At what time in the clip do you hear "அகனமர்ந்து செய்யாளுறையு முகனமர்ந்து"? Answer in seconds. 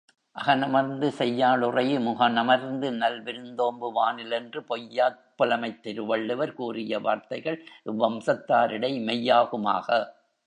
0.35-2.87